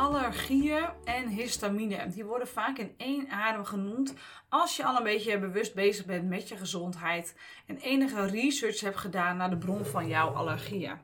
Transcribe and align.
allergieën 0.00 0.88
en 1.04 1.28
histamine. 1.28 2.08
Die 2.08 2.24
worden 2.24 2.48
vaak 2.48 2.78
in 2.78 2.94
één 2.96 3.30
adem 3.30 3.64
genoemd 3.64 4.14
als 4.48 4.76
je 4.76 4.84
al 4.84 4.96
een 4.96 5.02
beetje 5.02 5.38
bewust 5.38 5.74
bezig 5.74 6.04
bent 6.04 6.28
met 6.28 6.48
je 6.48 6.56
gezondheid 6.56 7.34
en 7.66 7.76
enige 7.76 8.26
research 8.26 8.80
hebt 8.80 8.96
gedaan 8.96 9.36
naar 9.36 9.50
de 9.50 9.56
bron 9.56 9.84
van 9.84 10.08
jouw 10.08 10.28
allergieën. 10.28 10.98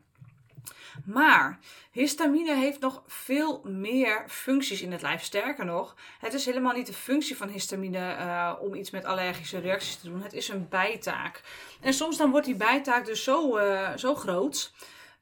Maar 1.05 1.59
histamine 1.91 2.55
heeft 2.55 2.81
nog 2.81 3.03
veel 3.07 3.63
meer 3.65 4.25
functies 4.29 4.83
in 4.83 4.93
het 4.93 5.03
lijf. 5.03 5.23
Sterker 5.23 5.65
nog, 5.65 5.97
het 6.19 6.35
is 6.35 6.47
helemaal 6.47 6.75
niet 6.75 6.87
de 6.87 6.93
functie 6.93 7.37
van 7.37 7.49
histamine 7.49 8.17
uh, 8.19 8.53
om 8.61 8.75
iets 8.75 8.91
met 8.91 9.05
allergische 9.05 9.59
reacties 9.59 9.97
te 9.97 10.09
doen. 10.09 10.23
Het 10.23 10.33
is 10.33 10.49
een 10.49 10.69
bijtaak. 10.69 11.43
En 11.81 11.93
soms 11.93 12.17
dan 12.17 12.31
wordt 12.31 12.47
die 12.47 12.57
bijtaak 12.57 13.07
dus 13.07 13.25
zo, 13.25 13.59
uh, 13.59 13.97
zo 13.97 14.15
groot 14.15 14.73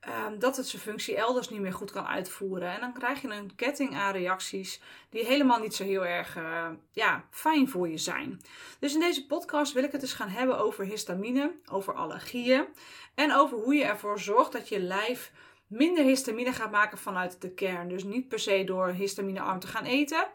Ehm, 0.04 0.38
dat 0.38 0.56
het 0.56 0.66
zijn 0.66 0.82
functie 0.82 1.16
elders 1.16 1.48
niet 1.48 1.60
meer 1.60 1.72
goed 1.72 1.90
kan 1.90 2.06
uitvoeren. 2.06 2.72
En 2.72 2.80
dan 2.80 2.92
krijg 2.92 3.22
je 3.22 3.28
een 3.28 3.54
ketting 3.54 3.94
aan 3.94 4.12
reacties 4.12 4.80
die 5.10 5.24
helemaal 5.24 5.58
niet 5.58 5.74
zo 5.74 5.84
heel 5.84 6.06
erg 6.06 6.36
uh, 6.36 6.68
ja, 6.92 7.24
fijn 7.30 7.68
voor 7.68 7.88
je 7.88 7.98
zijn. 7.98 8.40
Dus 8.78 8.94
in 8.94 9.00
deze 9.00 9.26
podcast 9.26 9.72
wil 9.72 9.84
ik 9.84 9.92
het 9.92 10.02
eens 10.02 10.12
gaan 10.12 10.28
hebben 10.28 10.58
over 10.58 10.84
histamine, 10.84 11.52
over 11.70 11.94
allergieën 11.94 12.66
en 13.14 13.34
over 13.34 13.58
hoe 13.58 13.74
je 13.74 13.84
ervoor 13.84 14.20
zorgt 14.20 14.52
dat 14.52 14.68
je 14.68 14.80
lijf 14.80 15.32
minder 15.66 16.04
histamine 16.04 16.52
gaat 16.52 16.70
maken 16.70 16.98
vanuit 16.98 17.40
de 17.40 17.50
kern. 17.50 17.88
Dus 17.88 18.04
niet 18.04 18.28
per 18.28 18.38
se 18.38 18.64
door 18.64 18.88
histaminearm 18.88 19.60
te 19.60 19.66
gaan 19.66 19.84
eten, 19.84 20.26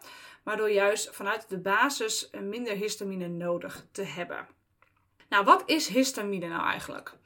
maar 0.44 0.58
door 0.58 0.72
juist 0.72 1.10
vanuit 1.16 1.50
de 1.50 1.60
basis 1.60 2.30
minder 2.42 2.74
histamine 2.74 3.28
nodig 3.28 3.86
te 3.92 4.04
hebben. 4.04 4.48
Nou, 5.30 5.46
wat 5.46 5.64
is 5.66 5.88
histamine 5.88 6.48
nou 6.48 6.64
eigenlijk? 6.64 7.18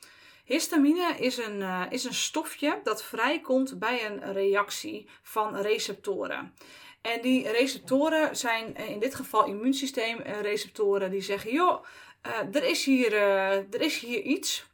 Histamine 0.43 1.15
is 1.17 1.37
een, 1.37 1.59
uh, 1.59 1.81
is 1.89 2.03
een 2.03 2.13
stofje 2.13 2.79
dat 2.83 3.03
vrijkomt 3.03 3.79
bij 3.79 4.05
een 4.05 4.33
reactie 4.33 5.09
van 5.21 5.55
receptoren. 5.55 6.53
En 7.01 7.21
die 7.21 7.51
receptoren 7.51 8.35
zijn 8.35 8.75
in 8.75 8.99
dit 8.99 9.15
geval 9.15 9.45
immuunsysteemreceptoren 9.45 11.11
die 11.11 11.21
zeggen: 11.21 11.51
joh, 11.51 11.83
uh, 12.27 12.55
er, 12.55 12.63
is 12.63 12.85
hier, 12.85 13.13
er 13.13 13.81
is 13.81 13.99
hier 13.99 14.21
iets. 14.21 14.65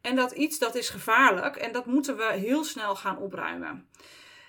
En 0.00 0.16
dat 0.16 0.32
iets 0.32 0.58
dat 0.58 0.74
is 0.74 0.88
gevaarlijk 0.88 1.56
en 1.56 1.72
dat 1.72 1.86
moeten 1.86 2.16
we 2.16 2.32
heel 2.32 2.64
snel 2.64 2.96
gaan 2.96 3.18
opruimen. 3.18 3.88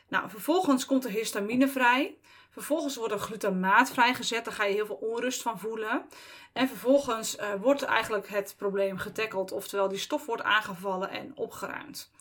Nou, 0.07 0.29
vervolgens 0.29 0.85
komt 0.85 1.05
er 1.05 1.11
histamine 1.11 1.67
vrij. 1.67 2.17
Vervolgens 2.55 2.95
wordt 2.95 3.13
er 3.13 3.19
glutamaat 3.19 3.89
vrijgezet, 3.89 4.45
daar 4.45 4.53
ga 4.53 4.63
je 4.63 4.73
heel 4.73 4.85
veel 4.85 4.95
onrust 5.01 5.41
van 5.41 5.59
voelen. 5.59 6.05
En 6.53 6.67
vervolgens 6.67 7.37
uh, 7.37 7.53
wordt 7.61 7.81
eigenlijk 7.81 8.27
het 8.27 8.55
probleem 8.57 8.97
getackeld, 8.97 9.51
oftewel 9.51 9.87
die 9.87 9.97
stof 9.97 10.25
wordt 10.25 10.43
aangevallen 10.43 11.09
en 11.09 11.31
opgeruimd. 11.35 12.11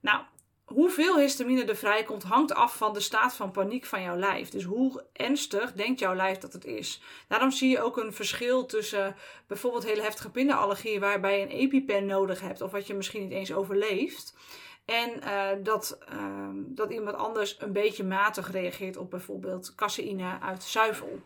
Nou, 0.00 0.22
hoeveel 0.64 1.18
histamine 1.18 1.64
er 1.64 1.76
vrijkomt 1.76 2.22
hangt 2.22 2.54
af 2.54 2.76
van 2.76 2.92
de 2.92 3.00
staat 3.00 3.34
van 3.34 3.50
paniek 3.50 3.84
van 3.84 4.02
jouw 4.02 4.16
lijf. 4.16 4.48
Dus 4.48 4.64
hoe 4.64 5.04
ernstig 5.12 5.72
denkt 5.72 5.98
jouw 5.98 6.14
lijf 6.14 6.38
dat 6.38 6.52
het 6.52 6.64
is. 6.64 7.00
Daarom 7.28 7.50
zie 7.50 7.70
je 7.70 7.82
ook 7.82 7.96
een 7.96 8.12
verschil 8.12 8.66
tussen 8.66 9.16
bijvoorbeeld 9.46 9.84
hele 9.84 10.02
heftige 10.02 10.30
pindaallergieën 10.30 11.00
waarbij 11.00 11.38
je 11.38 11.44
een 11.44 11.58
EpiPen 11.60 12.06
nodig 12.06 12.40
hebt 12.40 12.60
of 12.60 12.70
wat 12.70 12.86
je 12.86 12.94
misschien 12.94 13.22
niet 13.22 13.32
eens 13.32 13.52
overleeft. 13.52 14.34
En 14.88 15.20
uh, 15.24 15.48
dat, 15.62 15.98
uh, 16.12 16.48
dat 16.52 16.90
iemand 16.90 17.16
anders 17.16 17.56
een 17.60 17.72
beetje 17.72 18.04
matig 18.04 18.50
reageert 18.50 18.96
op 18.96 19.10
bijvoorbeeld 19.10 19.74
caseïne 19.74 20.40
uit 20.40 20.62
zuivel. 20.62 21.20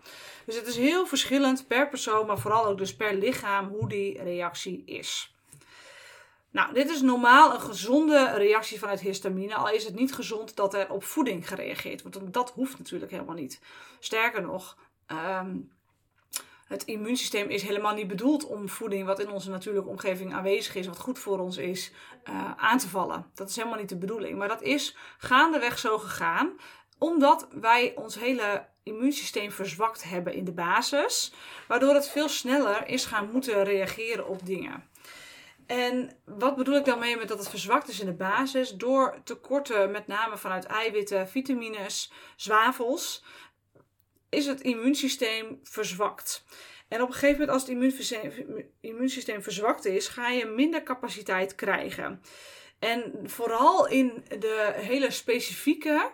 Dus 0.46 0.56
het 0.56 0.66
is 0.66 0.76
heel 0.76 1.06
verschillend 1.06 1.66
per 1.66 1.88
persoon, 1.88 2.26
maar 2.26 2.38
vooral 2.38 2.66
ook 2.66 2.78
dus 2.78 2.96
per 2.96 3.14
lichaam 3.14 3.68
hoe 3.68 3.88
die 3.88 4.22
reactie 4.22 4.82
is. 4.84 5.34
Nou, 6.50 6.74
dit 6.74 6.90
is 6.90 7.00
normaal 7.00 7.54
een 7.54 7.60
gezonde 7.60 8.30
reactie 8.30 8.78
vanuit 8.78 9.00
histamine, 9.00 9.54
al 9.54 9.70
is 9.70 9.84
het 9.84 9.94
niet 9.94 10.14
gezond 10.14 10.56
dat 10.56 10.74
er 10.74 10.90
op 10.90 11.04
voeding 11.04 11.48
gereageerd 11.48 12.02
wordt. 12.02 12.16
Want 12.16 12.34
dat 12.34 12.50
hoeft 12.50 12.78
natuurlijk 12.78 13.10
helemaal 13.10 13.34
niet. 13.34 13.60
Sterker 13.98 14.42
nog, 14.42 14.76
um, 15.06 15.72
het 16.72 16.84
immuunsysteem 16.84 17.48
is 17.48 17.62
helemaal 17.62 17.94
niet 17.94 18.08
bedoeld 18.08 18.46
om 18.46 18.68
voeding, 18.68 19.06
wat 19.06 19.20
in 19.20 19.30
onze 19.30 19.50
natuurlijke 19.50 19.88
omgeving 19.88 20.34
aanwezig 20.34 20.74
is, 20.74 20.86
wat 20.86 20.98
goed 20.98 21.18
voor 21.18 21.38
ons 21.38 21.56
is, 21.56 21.92
uh, 22.28 22.50
aan 22.56 22.78
te 22.78 22.88
vallen. 22.88 23.26
Dat 23.34 23.48
is 23.48 23.56
helemaal 23.56 23.78
niet 23.78 23.88
de 23.88 23.96
bedoeling. 23.98 24.38
Maar 24.38 24.48
dat 24.48 24.62
is 24.62 24.96
gaandeweg 25.18 25.78
zo 25.78 25.98
gegaan, 25.98 26.52
omdat 26.98 27.48
wij 27.50 27.92
ons 27.96 28.18
hele 28.18 28.66
immuunsysteem 28.82 29.50
verzwakt 29.50 30.04
hebben 30.04 30.34
in 30.34 30.44
de 30.44 30.52
basis, 30.52 31.32
waardoor 31.68 31.94
het 31.94 32.08
veel 32.08 32.28
sneller 32.28 32.88
is 32.88 33.04
gaan 33.04 33.30
moeten 33.32 33.64
reageren 33.64 34.28
op 34.28 34.46
dingen. 34.46 34.90
En 35.66 36.16
wat 36.24 36.56
bedoel 36.56 36.76
ik 36.76 36.84
dan 36.84 36.98
mee 36.98 37.16
met 37.16 37.28
dat 37.28 37.38
het 37.38 37.48
verzwakt 37.48 37.88
is 37.88 38.00
in 38.00 38.06
de 38.06 38.12
basis? 38.12 38.70
Door 38.70 39.20
tekorten, 39.24 39.90
met 39.90 40.06
name 40.06 40.36
vanuit 40.36 40.64
eiwitten, 40.64 41.28
vitamines, 41.28 42.12
zwavels, 42.36 43.24
is 44.32 44.46
het 44.46 44.60
immuunsysteem 44.60 45.60
verzwakt. 45.62 46.44
En 46.88 47.02
op 47.02 47.08
een 47.08 47.14
gegeven 47.14 47.40
moment, 47.40 47.50
als 47.50 47.62
het 47.62 47.70
immuunsysteem, 48.80 49.42
verzwakt 49.42 49.84
is, 49.84 50.08
ga 50.08 50.28
je 50.28 50.46
minder 50.46 50.82
capaciteit 50.82 51.54
krijgen. 51.54 52.22
En 52.78 53.12
vooral 53.24 53.88
in 53.88 54.24
de 54.38 54.72
hele 54.74 55.10
specifieke. 55.10 56.10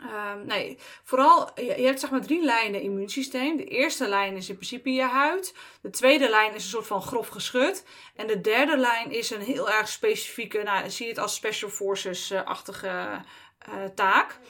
Uh, 0.00 0.34
nee, 0.44 0.78
vooral, 1.04 1.50
je, 1.60 1.84
hebt 1.86 2.00
zeg 2.00 2.10
maar 2.10 2.20
drie 2.20 2.44
lijnen 2.44 2.80
immuunsysteem. 2.80 3.56
De 3.56 3.64
eerste 3.64 4.08
lijn 4.08 4.36
is 4.36 4.48
in 4.48 4.54
principe 4.54 4.92
je 4.92 5.02
huid. 5.02 5.54
De 5.82 5.90
tweede 5.90 6.28
lijn 6.28 6.54
is 6.54 6.62
een 6.62 6.70
soort 6.70 6.86
van 6.86 7.02
grof 7.02 7.28
geschud. 7.28 7.84
En 8.16 8.26
de 8.26 8.40
derde 8.40 8.76
lijn 8.76 9.10
is 9.10 9.30
een 9.30 9.40
heel 9.40 9.70
erg 9.70 9.88
specifieke, 9.88 10.62
nou, 10.62 10.90
zie 10.90 11.06
je 11.06 11.12
het 11.12 11.20
als 11.20 11.34
Special 11.34 11.70
Forces-achtige 11.70 13.22
uh, 13.68 13.84
taak 13.94 14.40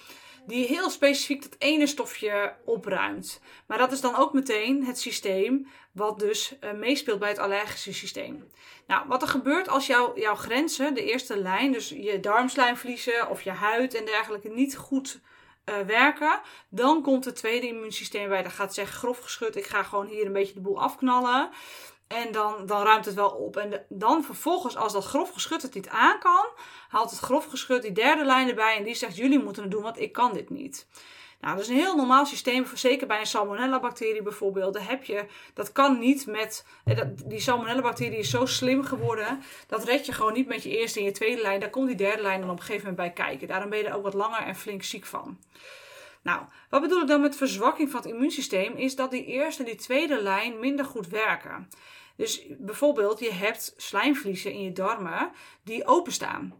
die 0.46 0.66
heel 0.66 0.90
specifiek 0.90 1.42
dat 1.42 1.56
ene 1.58 1.86
stofje 1.86 2.54
opruimt. 2.64 3.40
Maar 3.66 3.78
dat 3.78 3.92
is 3.92 4.00
dan 4.00 4.16
ook 4.16 4.32
meteen 4.32 4.84
het 4.84 5.00
systeem 5.00 5.66
wat 5.92 6.18
dus 6.18 6.54
uh, 6.60 6.72
meespeelt 6.72 7.18
bij 7.18 7.28
het 7.28 7.38
allergische 7.38 7.92
systeem. 7.92 8.48
Nou, 8.86 9.08
wat 9.08 9.22
er 9.22 9.28
gebeurt 9.28 9.68
als 9.68 9.86
jouw 9.86 10.12
jouw 10.18 10.34
grenzen, 10.34 10.94
de 10.94 11.04
eerste 11.04 11.36
lijn, 11.36 11.72
dus 11.72 11.88
je 11.88 12.20
darmslijmvliezen 12.20 13.30
of 13.30 13.42
je 13.42 13.50
huid 13.50 13.94
en 13.94 14.04
dergelijke, 14.04 14.48
niet 14.48 14.76
goed 14.76 15.20
uh, 15.64 15.80
werken, 15.80 16.40
dan 16.68 17.02
komt 17.02 17.24
het 17.24 17.36
tweede 17.36 17.66
immuunsysteem 17.66 18.28
bij. 18.28 18.42
Dat 18.42 18.52
gaat 18.52 18.74
zeggen, 18.74 18.96
grof 18.96 19.18
geschud, 19.18 19.56
ik 19.56 19.66
ga 19.66 19.82
gewoon 19.82 20.06
hier 20.06 20.26
een 20.26 20.32
beetje 20.32 20.54
de 20.54 20.60
boel 20.60 20.80
afknallen. 20.80 21.50
En 22.06 22.32
dan, 22.32 22.66
dan 22.66 22.82
ruimt 22.82 23.04
het 23.04 23.14
wel 23.14 23.30
op. 23.30 23.56
En 23.56 23.84
dan 23.88 24.24
vervolgens, 24.24 24.76
als 24.76 24.92
dat 24.92 25.04
grof 25.04 25.30
geschut 25.30 25.62
het 25.62 25.74
niet 25.74 25.88
aan 25.88 26.18
kan, 26.18 26.46
haalt 26.88 27.10
het 27.10 27.18
grof 27.18 27.46
geschut 27.46 27.82
die 27.82 27.92
derde 27.92 28.24
lijn 28.24 28.48
erbij 28.48 28.76
en 28.76 28.84
die 28.84 28.94
zegt: 28.94 29.16
Jullie 29.16 29.42
moeten 29.42 29.62
het 29.62 29.70
doen, 29.72 29.82
want 29.82 30.00
ik 30.00 30.12
kan 30.12 30.32
dit 30.32 30.50
niet. 30.50 30.86
Nou, 31.44 31.56
dat 31.56 31.64
is 31.64 31.70
een 31.70 31.76
heel 31.76 31.96
normaal 31.96 32.26
systeem, 32.26 32.66
zeker 32.74 33.06
bij 33.06 33.20
een 33.20 33.26
salmonella-bacterie 33.26 34.22
bijvoorbeeld. 34.22 34.74
Daar 34.74 34.88
heb 34.88 35.04
je, 35.04 35.26
dat 35.54 35.72
kan 35.72 35.98
niet 35.98 36.26
met, 36.26 36.66
die 37.24 37.40
salmonella-bacterie 37.40 38.18
is 38.18 38.30
zo 38.30 38.46
slim 38.46 38.84
geworden, 38.84 39.42
dat 39.66 39.84
red 39.84 40.06
je 40.06 40.12
gewoon 40.12 40.32
niet 40.32 40.46
met 40.46 40.62
je 40.62 40.78
eerste 40.78 40.98
en 40.98 41.04
je 41.04 41.10
tweede 41.10 41.42
lijn. 41.42 41.60
Daar 41.60 41.70
komt 41.70 41.86
die 41.86 41.96
derde 41.96 42.22
lijn 42.22 42.40
dan 42.40 42.50
op 42.50 42.56
een 42.56 42.64
gegeven 42.64 42.90
moment 42.90 43.14
bij 43.14 43.26
kijken. 43.26 43.48
Daarom 43.48 43.70
ben 43.70 43.78
je 43.78 43.84
er 43.84 43.94
ook 43.94 44.02
wat 44.02 44.14
langer 44.14 44.42
en 44.42 44.56
flink 44.56 44.82
ziek 44.82 45.04
van. 45.04 45.38
Nou, 46.24 46.42
wat 46.70 46.80
bedoel 46.80 47.00
ik 47.00 47.06
dan 47.06 47.20
met 47.20 47.36
verzwakking 47.36 47.90
van 47.90 48.00
het 48.00 48.10
immuunsysteem? 48.10 48.76
Is 48.76 48.96
dat 48.96 49.10
die 49.10 49.24
eerste 49.24 49.62
en 49.62 49.68
die 49.68 49.78
tweede 49.78 50.22
lijn 50.22 50.58
minder 50.58 50.84
goed 50.84 51.08
werken. 51.08 51.68
Dus 52.16 52.42
bijvoorbeeld, 52.58 53.18
je 53.18 53.32
hebt 53.32 53.74
slijmvliezen 53.76 54.52
in 54.52 54.62
je 54.62 54.72
darmen 54.72 55.30
die 55.62 55.86
openstaan. 55.86 56.54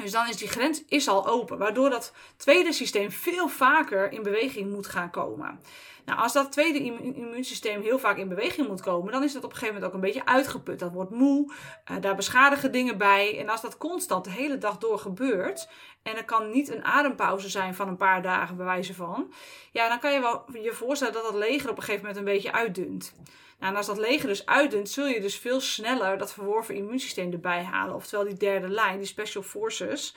Dus 0.00 0.12
dan 0.12 0.28
is 0.28 0.36
die 0.36 0.48
grens 0.48 0.84
is 0.88 1.08
al 1.08 1.26
open, 1.26 1.58
waardoor 1.58 1.90
dat 1.90 2.12
tweede 2.36 2.72
systeem 2.72 3.10
veel 3.10 3.48
vaker 3.48 4.12
in 4.12 4.22
beweging 4.22 4.70
moet 4.70 4.86
gaan 4.86 5.10
komen. 5.10 5.60
Nou, 6.04 6.18
als 6.18 6.32
dat 6.32 6.52
tweede 6.52 6.82
immuunsysteem 7.14 7.82
heel 7.82 7.98
vaak 7.98 8.16
in 8.16 8.28
beweging 8.28 8.68
moet 8.68 8.80
komen, 8.80 9.12
dan 9.12 9.22
is 9.22 9.32
dat 9.32 9.44
op 9.44 9.50
een 9.50 9.56
gegeven 9.56 9.74
moment 9.74 9.92
ook 9.92 10.02
een 10.02 10.06
beetje 10.06 10.26
uitgeput. 10.26 10.78
Dat 10.78 10.92
wordt 10.92 11.10
moe, 11.10 11.52
uh, 11.90 11.96
daar 12.00 12.14
beschadigen 12.14 12.72
dingen 12.72 12.98
bij. 12.98 13.38
En 13.38 13.48
als 13.48 13.60
dat 13.60 13.78
constant 13.78 14.24
de 14.24 14.30
hele 14.30 14.58
dag 14.58 14.78
door 14.78 14.98
gebeurt, 14.98 15.68
en 16.02 16.16
er 16.16 16.24
kan 16.24 16.50
niet 16.50 16.68
een 16.68 16.84
adempauze 16.84 17.48
zijn 17.48 17.74
van 17.74 17.88
een 17.88 17.96
paar 17.96 18.22
dagen 18.22 18.56
bij 18.56 18.66
wijze 18.66 18.94
van, 18.94 19.32
ja, 19.72 19.88
dan 19.88 19.98
kan 19.98 20.12
je 20.12 20.20
wel 20.20 20.44
je 20.62 20.72
voorstellen 20.72 21.14
dat 21.14 21.22
dat 21.22 21.34
leger 21.34 21.70
op 21.70 21.76
een 21.76 21.82
gegeven 21.82 22.06
moment 22.06 22.18
een 22.18 22.32
beetje 22.32 22.52
uitdunt. 22.52 23.14
Nou, 23.58 23.72
en 23.72 23.76
als 23.76 23.86
dat 23.86 23.98
leger 23.98 24.28
dus 24.28 24.46
uitdunt, 24.46 24.88
zul 24.88 25.06
je 25.06 25.20
dus 25.20 25.36
veel 25.36 25.60
sneller 25.60 26.18
dat 26.18 26.32
verworven 26.32 26.74
immuunsysteem 26.74 27.32
erbij 27.32 27.62
halen. 27.62 27.94
Oftewel 27.94 28.24
die 28.24 28.36
derde 28.36 28.68
lijn, 28.68 28.98
die 28.98 29.06
special 29.06 29.42
forces, 29.42 30.14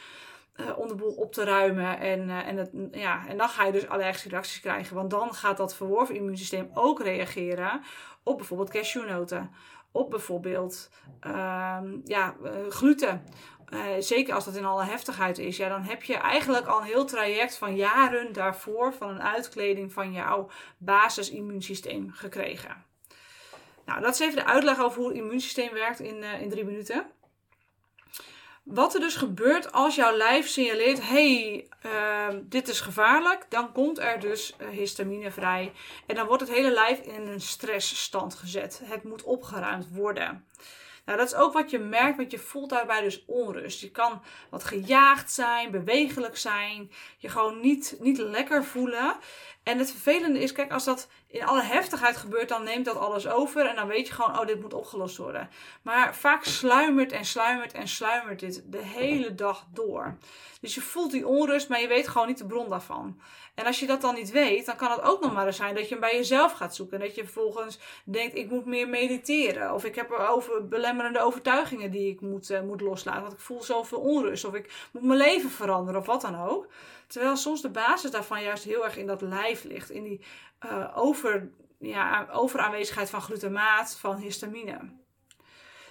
uh, 0.57 0.77
om 0.77 0.87
de 0.87 0.95
boel 0.95 1.13
op 1.13 1.33
te 1.33 1.43
ruimen. 1.43 1.99
En, 1.99 2.27
uh, 2.27 2.47
en, 2.47 2.57
het, 2.57 2.71
ja, 2.91 3.27
en 3.27 3.37
dan 3.37 3.49
ga 3.49 3.65
je 3.65 3.71
dus 3.71 3.87
allergische 3.87 4.29
reacties 4.29 4.59
krijgen. 4.59 4.95
Want 4.95 5.09
dan 5.09 5.33
gaat 5.33 5.57
dat 5.57 5.75
verworven 5.75 6.15
immuunsysteem 6.15 6.69
ook 6.73 7.01
reageren 7.01 7.81
op 8.23 8.37
bijvoorbeeld 8.37 8.69
cashewnoten. 8.69 9.51
Op 9.91 10.09
bijvoorbeeld 10.09 10.89
uh, 11.27 11.77
ja, 12.03 12.35
uh, 12.43 12.51
gluten. 12.69 13.23
zeker 13.99 14.33
als 14.33 14.45
dat 14.45 14.55
in 14.55 14.65
alle 14.65 14.83
heftigheid 14.83 15.37
is, 15.37 15.57
ja, 15.57 15.69
dan 15.69 15.81
heb 15.81 16.03
je 16.03 16.15
eigenlijk 16.15 16.67
al 16.67 16.79
een 16.79 16.85
heel 16.85 17.05
traject 17.05 17.57
van 17.57 17.75
jaren 17.75 18.33
daarvoor 18.33 18.93
van 18.93 19.09
een 19.09 19.21
uitkleding 19.21 19.93
van 19.93 20.11
jouw 20.11 20.49
basisimmuunsysteem 20.77 22.11
gekregen. 22.11 22.83
Nou, 23.85 24.01
dat 24.01 24.13
is 24.13 24.19
even 24.19 24.35
de 24.35 24.45
uitleg 24.45 24.79
over 24.79 24.99
hoe 24.99 25.07
het 25.07 25.17
immuunsysteem 25.17 25.73
werkt 25.73 25.99
in, 25.99 26.23
in 26.23 26.49
drie 26.49 26.65
minuten. 26.65 27.05
Wat 28.65 28.93
er 28.93 28.99
dus 28.99 29.15
gebeurt 29.15 29.71
als 29.71 29.95
jouw 29.95 30.17
lijf 30.17 30.47
signaleert: 30.47 31.07
hey, 31.07 31.67
uh, 31.85 32.27
dit 32.43 32.67
is 32.67 32.81
gevaarlijk, 32.81 33.45
dan 33.49 33.71
komt 33.71 33.99
er 33.99 34.19
dus 34.19 34.55
uh, 34.61 34.67
histamine 34.67 35.31
vrij. 35.31 35.71
En 36.05 36.15
dan 36.15 36.27
wordt 36.27 36.41
het 36.41 36.51
hele 36.51 36.71
lijf 36.71 36.99
in 36.99 37.27
een 37.27 37.41
stressstand 37.41 38.35
gezet. 38.35 38.81
Het 38.83 39.03
moet 39.03 39.23
opgeruimd 39.23 39.87
worden. 39.91 40.45
Nou, 41.05 41.17
dat 41.17 41.27
is 41.27 41.35
ook 41.35 41.53
wat 41.53 41.69
je 41.69 41.79
merkt, 41.79 42.17
want 42.17 42.31
je 42.31 42.37
voelt 42.39 42.69
daarbij 42.69 43.01
dus 43.01 43.23
onrust. 43.25 43.81
Je 43.81 43.91
kan 43.91 44.21
wat 44.49 44.63
gejaagd 44.63 45.31
zijn, 45.31 45.71
bewegelijk 45.71 46.37
zijn, 46.37 46.91
je 47.17 47.29
gewoon 47.29 47.59
niet, 47.59 47.95
niet 47.99 48.17
lekker 48.17 48.63
voelen. 48.63 49.15
En 49.63 49.77
het 49.77 49.91
vervelende 49.91 50.39
is, 50.39 50.51
kijk, 50.51 50.71
als 50.71 50.83
dat 50.83 51.07
in 51.35 51.45
alle 51.45 51.61
heftigheid 51.61 52.17
gebeurt, 52.17 52.49
dan 52.49 52.63
neemt 52.63 52.85
dat 52.85 52.97
alles 52.97 53.27
over. 53.27 53.65
En 53.65 53.75
dan 53.75 53.87
weet 53.87 54.07
je 54.07 54.13
gewoon, 54.13 54.39
oh, 54.39 54.47
dit 54.47 54.61
moet 54.61 54.73
opgelost 54.73 55.17
worden. 55.17 55.49
Maar 55.81 56.15
vaak 56.15 56.43
sluimert 56.43 57.11
en 57.11 57.25
sluimert 57.25 57.73
en 57.73 57.87
sluimert 57.87 58.39
dit 58.39 58.63
de 58.65 58.83
hele 58.83 59.35
dag 59.35 59.65
door. 59.73 60.17
Dus 60.61 60.75
je 60.75 60.81
voelt 60.81 61.11
die 61.11 61.27
onrust, 61.27 61.69
maar 61.69 61.81
je 61.81 61.87
weet 61.87 62.07
gewoon 62.07 62.27
niet 62.27 62.37
de 62.37 62.45
bron 62.45 62.69
daarvan. 62.69 63.19
En 63.55 63.65
als 63.65 63.79
je 63.79 63.87
dat 63.87 64.01
dan 64.01 64.15
niet 64.15 64.31
weet, 64.31 64.65
dan 64.65 64.75
kan 64.75 64.91
het 64.91 65.01
ook 65.01 65.21
nog 65.21 65.33
maar 65.33 65.45
eens 65.45 65.55
zijn 65.55 65.75
dat 65.75 65.83
je 65.83 65.89
hem 65.89 65.99
bij 65.99 66.15
jezelf 66.15 66.51
gaat 66.51 66.75
zoeken. 66.75 66.99
Dat 66.99 67.15
je 67.15 67.23
vervolgens 67.23 67.79
denkt, 68.03 68.35
ik 68.35 68.49
moet 68.49 68.65
meer 68.65 68.89
mediteren. 68.89 69.73
Of 69.73 69.85
ik 69.85 69.95
heb 69.95 70.11
over 70.11 70.67
belemmerende 70.67 71.19
overtuigingen 71.19 71.91
die 71.91 72.11
ik 72.11 72.21
moet, 72.21 72.49
uh, 72.49 72.61
moet 72.61 72.81
loslaten. 72.81 73.21
Want 73.21 73.33
ik 73.33 73.39
voel 73.39 73.63
zoveel 73.63 73.99
onrust. 73.99 74.45
Of 74.45 74.53
ik 74.53 74.87
moet 74.91 75.03
mijn 75.03 75.19
leven 75.19 75.49
veranderen 75.49 75.99
of 75.99 76.05
wat 76.05 76.21
dan 76.21 76.41
ook. 76.41 76.67
Terwijl 77.07 77.35
soms 77.35 77.61
de 77.61 77.69
basis 77.69 78.11
daarvan 78.11 78.43
juist 78.43 78.63
heel 78.63 78.83
erg 78.83 78.97
in 78.97 79.07
dat 79.07 79.21
lijf 79.21 79.63
ligt. 79.63 79.89
In 79.89 80.03
die 80.03 80.21
uh, 80.65 80.97
over, 80.97 81.24
ja, 81.79 82.27
overaanwezigheid 82.31 83.09
van 83.09 83.21
glutamaat, 83.21 83.97
van 83.99 84.15
histamine. 84.15 84.79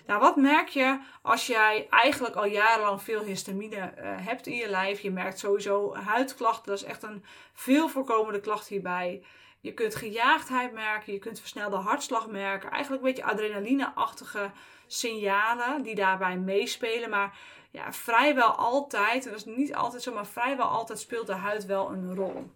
Nou, 0.06 0.20
wat 0.20 0.36
merk 0.36 0.68
je 0.68 1.00
als 1.22 1.46
jij 1.46 1.86
eigenlijk 1.90 2.34
al 2.34 2.46
jarenlang 2.46 3.02
veel 3.02 3.22
histamine 3.22 3.76
uh, 3.76 4.26
hebt 4.26 4.46
in 4.46 4.56
je 4.56 4.68
lijf? 4.68 5.00
Je 5.00 5.10
merkt 5.10 5.38
sowieso 5.38 5.94
huidklachten, 5.94 6.66
dat 6.66 6.78
is 6.78 6.84
echt 6.84 7.02
een 7.02 7.24
veel 7.52 7.88
voorkomende 7.88 8.40
klacht 8.40 8.68
hierbij. 8.68 9.24
Je 9.60 9.74
kunt 9.74 9.94
gejaagdheid 9.94 10.72
merken, 10.72 11.12
je 11.12 11.18
kunt 11.18 11.40
versnelde 11.40 11.76
hartslag 11.76 12.28
merken. 12.28 12.70
Eigenlijk 12.70 13.02
een 13.02 13.08
beetje 13.08 13.24
adrenaline-achtige 13.24 14.50
signalen 14.86 15.82
die 15.82 15.94
daarbij 15.94 16.36
meespelen. 16.36 17.10
Maar 17.10 17.38
ja, 17.74 17.92
vrijwel 17.92 18.50
altijd, 18.50 19.24
en 19.24 19.30
dat 19.30 19.46
is 19.46 19.56
niet 19.56 19.74
altijd 19.74 20.02
zo, 20.02 20.14
maar 20.14 20.26
vrijwel 20.26 20.66
altijd 20.66 20.98
speelt 20.98 21.26
de 21.26 21.32
huid 21.32 21.66
wel 21.66 21.90
een 21.90 22.14
rol. 22.14 22.50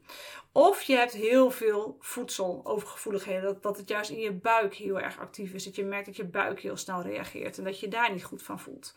Of 0.53 0.83
je 0.83 0.97
hebt 0.97 1.13
heel 1.13 1.51
veel 1.51 1.97
voedselovergevoeligheden, 2.01 3.43
dat, 3.43 3.63
dat 3.63 3.77
het 3.77 3.89
juist 3.89 4.11
in 4.11 4.19
je 4.19 4.33
buik 4.33 4.75
heel 4.75 5.01
erg 5.01 5.19
actief 5.19 5.53
is. 5.53 5.65
Dat 5.65 5.77
je 5.77 5.85
merkt 5.85 6.07
dat 6.07 6.17
je 6.17 6.25
buik 6.25 6.61
heel 6.61 6.77
snel 6.77 7.03
reageert 7.03 7.59
en 7.59 7.65
dat 7.65 7.81
je 7.81 7.89
daar 7.89 8.13
niet 8.13 8.25
goed 8.25 8.43
van 8.43 8.61
voelt. 8.61 8.95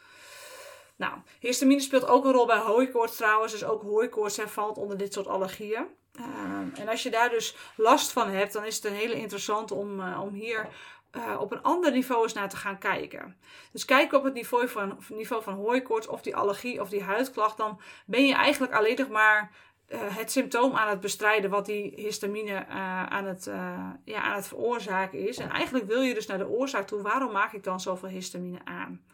Nou, 0.96 1.14
histamine 1.40 1.82
speelt 1.82 2.08
ook 2.08 2.26
een 2.26 2.32
rol 2.32 2.46
bij 2.46 2.58
hooikoorts 2.58 3.16
trouwens. 3.16 3.52
Dus 3.52 3.64
ook 3.64 3.82
hooikoorts 3.82 4.40
valt 4.46 4.78
onder 4.78 4.98
dit 4.98 5.14
soort 5.14 5.28
allergieën. 5.28 5.86
Ehm, 6.14 6.70
en 6.74 6.88
als 6.88 7.04
je 7.04 7.10
daar 7.10 7.30
dus 7.30 7.56
last 7.76 8.12
van 8.12 8.30
hebt, 8.30 8.54
dan 8.54 8.66
is 8.66 8.76
het 8.76 8.86
een 8.86 8.94
hele 8.94 9.16
interessante 9.16 9.74
om, 9.74 10.00
uh, 10.00 10.22
om 10.22 10.34
hier 10.34 10.70
uh, 11.12 11.40
op 11.40 11.52
een 11.52 11.62
ander 11.62 11.92
niveau 11.92 12.24
eens 12.24 12.34
naar 12.34 12.50
te 12.50 12.58
gaan 12.58 12.78
kijken. 12.78 13.38
Dus 13.72 13.86
kijk 13.86 14.14
op 14.14 14.24
het 14.24 14.34
niveau 14.34 14.68
van, 14.68 15.00
niveau 15.10 15.44
van 15.44 15.54
hooikoorts 15.54 16.08
of 16.08 16.22
die 16.22 16.36
allergie 16.36 16.82
of 16.82 16.90
die 16.90 17.04
huidklacht, 17.04 17.58
dan 17.58 17.82
ben 18.06 18.26
je 18.26 18.34
eigenlijk 18.34 18.74
alleen 18.74 18.96
nog 18.98 19.10
maar 19.10 19.52
uh, 19.90 20.00
het 20.02 20.32
symptoom 20.32 20.76
aan 20.76 20.90
het 20.90 21.00
bestrijden 21.00 21.50
wat 21.50 21.66
die 21.66 21.94
histamine 21.96 22.66
uh, 22.70 23.06
aan, 23.06 23.26
het, 23.26 23.46
ja, 24.06 24.22
aan 24.22 24.36
het 24.36 24.48
veroorzaken 24.48 25.28
is. 25.28 25.38
En 25.38 25.50
eigenlijk 25.50 25.86
wil 25.88 26.02
je 26.02 26.14
dus 26.14 26.28
naar 26.28 26.38
de 26.38 26.50
oorzaak 26.50 26.88
toe. 26.88 27.02
Waarom 27.02 27.32
maak 27.32 27.54
ik 27.54 27.64
dan 27.64 27.80
zoveel 27.80 28.10
histamine 28.10 28.60
aan? 28.64 29.06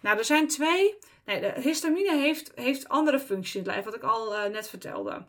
Nou, 0.00 0.18
er 0.18 0.24
zijn 0.24 0.48
twee. 0.48 0.98
Nee, 1.24 1.40
de 1.40 1.60
histamine 1.60 2.16
heeft, 2.16 2.52
heeft 2.54 2.88
andere 2.88 3.18
functies 3.18 3.54
in 3.54 3.60
het 3.60 3.70
lijf, 3.70 3.84
wat 3.84 3.94
ik 3.94 4.02
al 4.02 4.48
net 4.50 4.68
vertelde. 4.68 5.24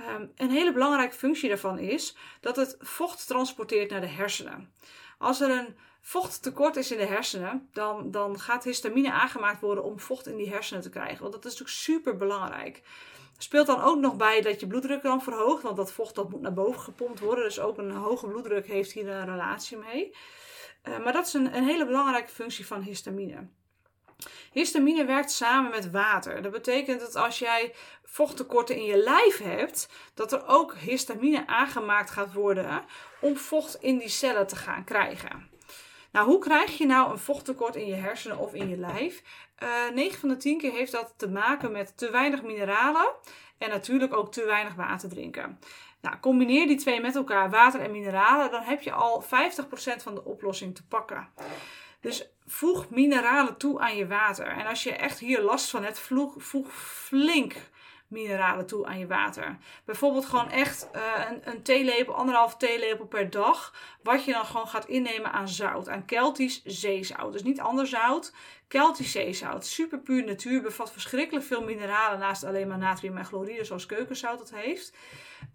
Um, 0.00 0.32
een 0.36 0.50
hele 0.50 0.72
belangrijke 0.72 1.14
functie 1.14 1.48
daarvan 1.48 1.78
is 1.78 2.16
dat 2.40 2.56
het 2.56 2.76
vocht 2.78 3.26
transporteert 3.26 3.90
naar 3.90 4.00
de 4.00 4.06
hersenen. 4.06 4.72
Als 5.18 5.40
er 5.40 5.50
een 5.50 5.76
vochttekort 6.00 6.76
is 6.76 6.90
in 6.90 6.98
de 6.98 7.06
hersenen, 7.06 7.68
dan, 7.72 8.10
dan 8.10 8.40
gaat 8.40 8.64
histamine 8.64 9.12
aangemaakt 9.12 9.60
worden 9.60 9.84
om 9.84 10.00
vocht 10.00 10.26
in 10.26 10.36
die 10.36 10.50
hersenen 10.50 10.82
te 10.82 10.90
krijgen. 10.90 11.20
Want 11.20 11.32
dat 11.32 11.44
is 11.44 11.50
natuurlijk 11.50 11.78
super 11.78 12.16
belangrijk. 12.16 12.82
Speelt 13.38 13.66
dan 13.66 13.82
ook 13.82 13.98
nog 13.98 14.16
bij 14.16 14.40
dat 14.40 14.60
je 14.60 14.66
bloeddruk 14.66 15.02
dan 15.02 15.22
verhoogt, 15.22 15.62
want 15.62 15.76
dat 15.76 15.92
vocht 15.92 16.14
dat 16.14 16.30
moet 16.30 16.40
naar 16.40 16.52
boven 16.52 16.80
gepompt 16.80 17.20
worden. 17.20 17.44
Dus 17.44 17.60
ook 17.60 17.78
een 17.78 17.90
hoge 17.90 18.26
bloeddruk 18.26 18.66
heeft 18.66 18.92
hier 18.92 19.08
een 19.08 19.24
relatie 19.24 19.76
mee. 19.76 20.14
Uh, 20.88 20.98
maar 20.98 21.12
dat 21.12 21.26
is 21.26 21.32
een, 21.32 21.56
een 21.56 21.64
hele 21.64 21.86
belangrijke 21.86 22.30
functie 22.30 22.66
van 22.66 22.80
histamine. 22.80 23.48
Histamine 24.52 25.04
werkt 25.04 25.30
samen 25.30 25.70
met 25.70 25.90
water. 25.90 26.42
Dat 26.42 26.52
betekent 26.52 27.00
dat 27.00 27.16
als 27.16 27.38
jij 27.38 27.74
vochttekorten 28.04 28.76
in 28.76 28.84
je 28.84 28.96
lijf 28.96 29.38
hebt, 29.38 29.88
dat 30.14 30.32
er 30.32 30.46
ook 30.46 30.74
histamine 30.74 31.46
aangemaakt 31.46 32.10
gaat 32.10 32.32
worden 32.32 32.84
om 33.20 33.36
vocht 33.36 33.82
in 33.82 33.98
die 33.98 34.08
cellen 34.08 34.46
te 34.46 34.56
gaan 34.56 34.84
krijgen. 34.84 35.48
Nou, 36.12 36.26
hoe 36.26 36.38
krijg 36.38 36.78
je 36.78 36.86
nou 36.86 37.10
een 37.10 37.18
vochttekort 37.18 37.76
in 37.76 37.86
je 37.86 37.94
hersenen 37.94 38.38
of 38.38 38.54
in 38.54 38.68
je 38.68 38.76
lijf? 38.76 39.22
Uh, 39.62 39.86
eh, 39.86 39.94
9 39.94 40.18
van 40.18 40.28
de 40.28 40.36
10 40.36 40.58
keer 40.58 40.72
heeft 40.72 40.92
dat 40.92 41.14
te 41.16 41.28
maken 41.28 41.72
met 41.72 41.96
te 41.96 42.10
weinig 42.10 42.42
mineralen 42.42 43.06
en 43.58 43.68
natuurlijk 43.68 44.14
ook 44.14 44.32
te 44.32 44.44
weinig 44.44 44.74
water 44.74 45.08
drinken. 45.08 45.58
Nou, 46.00 46.16
combineer 46.20 46.66
die 46.66 46.76
twee 46.76 47.00
met 47.00 47.16
elkaar, 47.16 47.50
water 47.50 47.80
en 47.80 47.90
mineralen, 47.90 48.50
dan 48.50 48.62
heb 48.62 48.82
je 48.82 48.92
al 48.92 49.22
50% 49.22 49.26
van 50.02 50.14
de 50.14 50.24
oplossing 50.24 50.74
te 50.74 50.86
pakken. 50.86 51.28
Dus 52.00 52.28
voeg 52.46 52.90
mineralen 52.90 53.56
toe 53.56 53.80
aan 53.80 53.96
je 53.96 54.06
water. 54.06 54.46
En 54.46 54.66
als 54.66 54.82
je 54.82 54.92
echt 54.92 55.18
hier 55.18 55.42
last 55.42 55.70
van 55.70 55.84
hebt, 55.84 56.10
voeg 56.36 56.72
flink 56.72 57.54
mineralen 58.08 58.66
toe 58.66 58.86
aan 58.86 58.98
je 58.98 59.06
water. 59.06 59.58
Bijvoorbeeld 59.84 60.26
gewoon 60.26 60.50
echt 60.50 60.88
uh, 60.94 61.02
een, 61.30 61.40
een 61.44 61.62
theelepel, 61.62 62.14
anderhalf 62.14 62.56
theelepel 62.56 63.06
per 63.06 63.30
dag. 63.30 63.74
Wat 64.02 64.24
je 64.24 64.32
dan 64.32 64.44
gewoon 64.44 64.68
gaat 64.68 64.86
innemen 64.86 65.32
aan 65.32 65.48
zout. 65.48 65.88
Aan 65.88 66.04
Keltisch 66.04 66.62
zeezout. 66.64 67.32
Dus 67.32 67.42
niet 67.42 67.60
ander 67.60 67.86
zout. 67.86 68.32
Keltisch 68.68 69.12
zeezout. 69.12 69.66
Super 69.66 69.98
puur 69.98 70.24
natuur. 70.24 70.62
Bevat 70.62 70.92
verschrikkelijk 70.92 71.46
veel 71.46 71.62
mineralen 71.62 72.18
naast 72.18 72.44
alleen 72.44 72.68
maar 72.68 72.78
natrium 72.78 73.16
en 73.16 73.24
chloride 73.24 73.64
zoals 73.64 73.86
keukenzout 73.86 74.38
dat 74.38 74.50
heeft. 74.50 74.92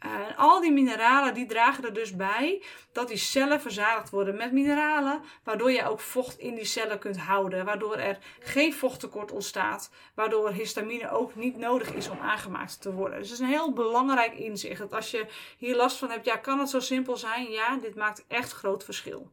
Uh, 0.06 0.12
en 0.28 0.36
al 0.36 0.62
die 0.62 0.72
mineralen 0.72 1.34
die 1.34 1.46
dragen 1.46 1.84
er 1.84 1.94
dus 1.94 2.16
bij 2.16 2.64
dat 2.92 3.08
die 3.08 3.18
cellen 3.18 3.62
verzadigd 3.62 4.10
worden 4.10 4.36
met 4.36 4.52
mineralen, 4.52 5.22
waardoor 5.44 5.72
je 5.72 5.88
ook 5.88 6.00
vocht 6.00 6.38
in 6.38 6.56
die 6.56 6.66
cellen 6.66 7.00
kunt 7.00 7.18
houden, 7.18 7.66
waardoor 7.66 7.96
er 7.96 8.18
geen 8.40 8.74
vochttekort 8.74 9.32
ontstaat, 9.32 9.90
waardoor 10.14 10.52
histamine 10.52 11.12
ook 11.12 11.36
niet 11.36 11.58
nodig 11.58 11.94
is 11.94 12.10
om 12.10 12.20
aangemaakt 12.20 12.82
te 12.82 12.94
worden. 12.94 13.20
Dus 13.20 13.30
het 13.30 13.40
is 13.40 13.46
een 13.46 13.52
heel 13.52 13.74
belangrijk 13.74 14.34
inzicht. 14.34 14.80
Dat 14.80 14.94
als 14.94 15.12
je 15.12 15.26
hier 15.58 15.76
last 15.76 15.98
van 15.98 16.10
hebt, 16.10 16.26
ja, 16.26 16.38
kan 16.38 16.60
het 16.60 16.70
zo 16.70 16.80
simpel 16.80 17.18
zijn? 17.18 17.52
Ja, 17.52 17.78
dit 17.78 17.96
maakt 17.96 18.26
echt 18.28 18.52
groot 18.52 18.84
verschil. 18.84 19.32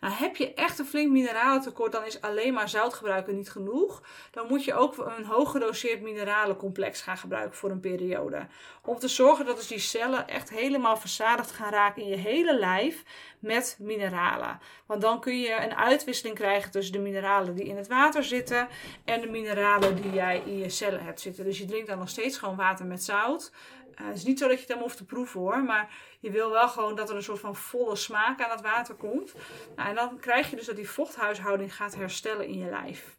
Nou, 0.00 0.14
heb 0.14 0.36
je 0.36 0.54
echt 0.54 0.78
een 0.78 0.86
flink 0.86 1.10
mineralentekort, 1.10 1.92
dan 1.92 2.04
is 2.04 2.20
alleen 2.20 2.54
maar 2.54 2.68
zout 2.68 2.94
gebruiken 2.94 3.34
niet 3.34 3.50
genoeg. 3.50 4.02
Dan 4.30 4.46
moet 4.48 4.64
je 4.64 4.74
ook 4.74 4.98
een 5.18 5.24
hoog 5.24 5.50
gedoseerd 5.50 6.02
mineralencomplex 6.02 7.00
gaan 7.00 7.18
gebruiken 7.18 7.56
voor 7.56 7.70
een 7.70 7.80
periode. 7.80 8.46
Om 8.82 8.98
te 8.98 9.08
zorgen 9.08 9.46
dat 9.46 9.56
dus 9.56 9.66
die 9.66 9.78
cellen 9.78 10.28
echt 10.28 10.50
helemaal 10.50 10.96
verzadigd 10.96 11.50
gaan 11.50 11.70
raken 11.70 12.02
in 12.02 12.08
je 12.08 12.16
hele 12.16 12.58
lijf 12.58 13.02
met 13.38 13.76
mineralen. 13.80 14.60
Want 14.86 15.00
dan 15.00 15.20
kun 15.20 15.40
je 15.40 15.54
een 15.54 15.74
uitwisseling 15.74 16.36
krijgen 16.36 16.70
tussen 16.70 16.92
de 16.92 16.98
mineralen 16.98 17.54
die 17.54 17.64
in 17.64 17.76
het 17.76 17.88
water 17.88 18.24
zitten 18.24 18.68
en 19.04 19.20
de 19.20 19.26
mineralen 19.26 20.02
die 20.02 20.12
jij 20.12 20.42
in 20.46 20.58
je 20.58 20.68
cellen 20.68 21.04
hebt 21.04 21.20
zitten. 21.20 21.44
Dus 21.44 21.58
je 21.58 21.64
drinkt 21.64 21.88
dan 21.88 21.98
nog 21.98 22.08
steeds 22.08 22.38
gewoon 22.38 22.56
water 22.56 22.86
met 22.86 23.04
zout. 23.04 23.52
Uh, 24.00 24.06
het 24.06 24.16
is 24.16 24.24
niet 24.24 24.38
zo 24.38 24.44
dat 24.44 24.54
je 24.54 24.60
het 24.60 24.68
helemaal 24.68 24.88
hoeft 24.88 25.00
te 25.00 25.14
proeven 25.14 25.40
hoor, 25.40 25.62
maar 25.62 25.94
je 26.20 26.30
wil 26.30 26.50
wel 26.50 26.68
gewoon 26.68 26.94
dat 26.94 27.10
er 27.10 27.16
een 27.16 27.22
soort 27.22 27.40
van 27.40 27.56
volle 27.56 27.96
smaak 27.96 28.42
aan 28.42 28.50
het 28.50 28.60
water 28.60 28.94
komt. 28.94 29.34
Nou, 29.76 29.88
en 29.88 29.94
dan 29.94 30.18
krijg 30.18 30.50
je 30.50 30.56
dus 30.56 30.66
dat 30.66 30.76
die 30.76 30.90
vochthuishouding 30.90 31.74
gaat 31.74 31.94
herstellen 31.94 32.46
in 32.46 32.58
je 32.58 32.70
lijf. 32.70 33.16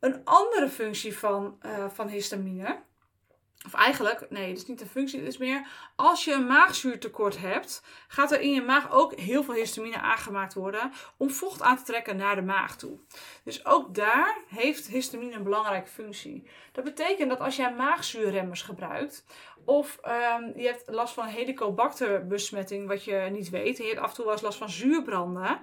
Een 0.00 0.20
andere 0.24 0.68
functie 0.68 1.18
van, 1.18 1.58
uh, 1.62 1.88
van 1.88 2.08
histamine, 2.08 2.78
of 3.66 3.74
eigenlijk, 3.74 4.26
nee, 4.30 4.48
het 4.48 4.56
is 4.56 4.66
niet 4.66 4.80
een 4.80 4.88
functie, 4.88 5.18
het 5.18 5.28
is 5.28 5.38
meer 5.38 5.66
als 5.96 6.24
je 6.24 6.32
een 6.32 6.46
maagzuurtekort 6.46 7.38
hebt, 7.38 7.82
gaat 8.08 8.32
er 8.32 8.40
in 8.40 8.52
je 8.52 8.62
maag 8.62 8.90
ook 8.92 9.14
heel 9.14 9.42
veel 9.42 9.54
histamine 9.54 10.00
aangemaakt 10.00 10.54
worden 10.54 10.92
om 11.16 11.30
vocht 11.30 11.62
aan 11.62 11.76
te 11.76 11.82
trekken 11.82 12.16
naar 12.16 12.34
de 12.34 12.42
maag 12.42 12.76
toe. 12.76 12.98
Dus 13.44 13.66
ook 13.66 13.94
daar 13.94 14.38
heeft 14.48 14.86
histamine 14.86 15.34
een 15.34 15.42
belangrijke 15.42 15.90
functie. 15.90 16.48
Dat 16.72 16.84
betekent 16.84 17.28
dat 17.28 17.40
als 17.40 17.56
jij 17.56 17.74
maagzuurremmers 17.74 18.62
gebruikt, 18.62 19.24
of 19.64 19.98
um, 20.04 20.52
je 20.56 20.66
hebt 20.66 20.82
last 20.86 21.14
van 21.14 21.26
helicobacterbesmetting, 21.26 22.88
wat 22.88 23.04
je 23.04 23.28
niet 23.32 23.50
weet. 23.50 23.76
Je 23.76 23.84
hebt 23.84 23.98
af 23.98 24.08
en 24.08 24.14
toe 24.14 24.24
wel 24.24 24.32
eens 24.32 24.42
last 24.42 24.58
van 24.58 24.70
zuurbranden. 24.70 25.60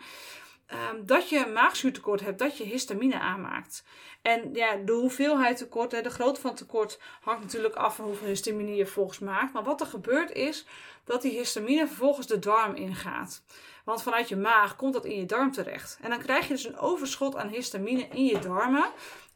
Um, 0.73 1.05
dat 1.05 1.29
je 1.29 1.45
maagzuurtekort 1.53 2.21
hebt, 2.21 2.39
dat 2.39 2.57
je 2.57 2.63
histamine 2.63 3.19
aanmaakt. 3.19 3.83
En 4.21 4.49
ja, 4.53 4.75
de 4.75 4.91
hoeveelheid 4.91 5.57
tekort, 5.57 5.91
de 5.91 6.09
grootte 6.09 6.41
van 6.41 6.55
tekort 6.55 6.99
hangt 7.21 7.41
natuurlijk 7.41 7.75
af 7.75 7.95
van 7.95 8.05
hoeveel 8.05 8.27
histamine 8.27 8.75
je 8.75 8.85
volgens 8.85 9.19
maakt. 9.19 9.53
Maar 9.53 9.63
wat 9.63 9.81
er 9.81 9.87
gebeurt 9.87 10.31
is 10.31 10.65
dat 11.03 11.21
die 11.21 11.37
histamine 11.37 11.87
vervolgens 11.87 12.27
de 12.27 12.39
darm 12.39 12.75
ingaat. 12.75 13.43
Want 13.83 14.03
vanuit 14.03 14.29
je 14.29 14.35
maag 14.35 14.75
komt 14.75 14.93
dat 14.93 15.05
in 15.05 15.17
je 15.19 15.25
darm 15.25 15.51
terecht. 15.51 15.97
En 16.01 16.09
dan 16.09 16.19
krijg 16.19 16.47
je 16.47 16.53
dus 16.53 16.65
een 16.65 16.77
overschot 16.77 17.35
aan 17.35 17.47
histamine 17.47 18.07
in 18.07 18.25
je 18.25 18.39
darmen. 18.39 18.85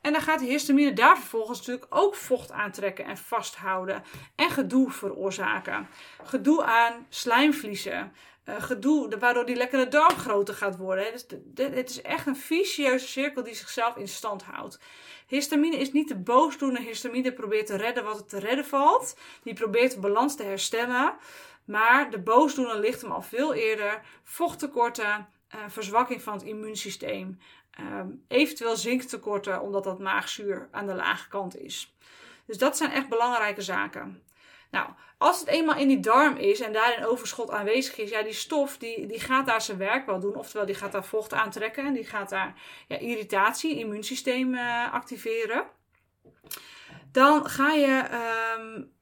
En 0.02 0.12
dan 0.12 0.22
gaat 0.22 0.40
die 0.40 0.50
histamine 0.50 0.94
daar 0.94 1.18
vervolgens 1.18 1.58
natuurlijk 1.58 1.86
ook 1.90 2.16
vocht 2.16 2.52
aantrekken 2.52 3.06
en 3.06 3.18
vasthouden. 3.18 4.04
En 4.36 4.50
gedoe 4.50 4.92
veroorzaken. 4.92 5.88
Gedoe 6.24 6.64
aan 6.64 7.06
slijmvliezen. 7.10 8.14
Uh, 8.50 8.62
gedoe 8.62 9.18
waardoor 9.18 9.46
die 9.46 9.56
lekkere 9.56 9.88
darm 9.88 10.18
groter 10.18 10.54
gaat 10.54 10.78
worden. 10.78 11.12
Dus 11.12 11.26
het 11.56 11.90
is 11.90 12.02
echt 12.02 12.28
een 12.28 12.36
vicieuze 12.36 13.08
cirkel 13.08 13.44
die 13.44 13.54
zichzelf 13.54 13.96
in 13.96 14.08
stand 14.08 14.44
houdt. 14.44 14.80
Histamine 15.28 15.78
is 15.78 15.92
niet 15.92 16.08
de 16.08 16.16
boosdoener. 16.16 16.82
Histamine 16.82 17.34
probeert 17.34 17.66
te 17.66 17.76
redden 17.76 18.04
wat 18.04 18.18
het 18.18 18.30
te 18.30 18.40
redden 18.40 18.66
valt. 18.66 19.18
Die 19.44 19.54
probeert 19.54 19.94
de 19.94 20.00
balans 20.00 20.36
te 20.36 20.44
herstellen. 20.44 21.14
Maar 21.66 22.12
de 22.12 22.20
boosdoener 22.20 22.80
ligt 22.80 23.02
hem 23.02 23.12
al 23.12 23.22
veel 23.22 23.54
eerder. 23.54 24.02
Vochttekorten, 24.24 25.28
uh, 25.56 25.60
verzwakking 25.68 26.22
van 26.22 26.34
het 26.34 26.44
immuunsysteem. 26.44 27.40
Uh, 27.80 28.02
eventueel 28.28 28.76
zinktekorten, 28.76 29.62
omdat 29.62 29.84
dat 29.84 30.00
maagzuur 30.00 30.68
aan 30.72 30.88
de 30.88 30.94
lage 30.94 31.28
kant 31.28 31.58
is. 31.58 31.96
Dus 32.46 32.58
dat 32.58 32.78
zijn 32.78 32.92
echt 32.92 33.10
belangrijke 33.10 33.62
zaken. 33.62 34.24
Nou, 34.72 34.90
als 35.18 35.40
het 35.40 35.48
eenmaal 35.48 35.78
in 35.78 35.88
die 35.88 36.00
darm 36.00 36.36
is 36.38 36.60
en 36.60 36.74
daar 36.74 36.98
een 36.98 37.06
overschot 37.06 37.52
aanwezig 37.52 37.98
is, 37.98 38.10
ja, 38.10 38.24
die 38.24 38.34
stof 38.34 38.78
die, 38.78 39.06
die 39.06 39.20
gaat 39.20 39.46
daar 39.46 39.62
zijn 39.62 39.78
werk 39.78 40.06
wel 40.06 40.20
doen. 40.20 40.36
Oftewel, 40.36 40.66
die 40.66 40.76
gaat 40.76 40.92
daar 40.92 41.06
vocht 41.06 41.34
aantrekken 41.34 41.86
en 41.86 41.94
die 41.94 42.06
gaat 42.06 42.30
daar 42.30 42.62
ja, 42.88 42.98
irritatie, 42.98 43.80
immuunsysteem 43.80 44.54
uh, 44.54 44.94
activeren. 44.94 45.64
Dan 47.12 47.50
ga 47.50 47.72
je. 47.72 48.10
Um, 48.58 48.98